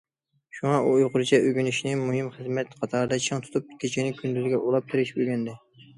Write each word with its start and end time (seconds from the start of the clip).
شۇڭا 0.59 0.77
ئۇ 0.85 0.93
ئۇيغۇرچە 0.93 1.39
ئۆگىنىشنى 1.49 1.93
مۇھىم 2.01 2.31
خىزمەت 2.37 2.73
قاتارىدا 2.79 3.19
چىڭ 3.27 3.45
تۇتۇپ، 3.49 3.69
كېچىنى 3.85 4.17
كۈندۈزگە 4.23 4.63
ئۇلاپ، 4.63 4.89
تىرىشىپ 4.95 5.21
ئۆگەندى. 5.25 5.57